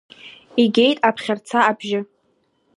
[0.63, 1.99] Игеит аԥхьарца абжьы…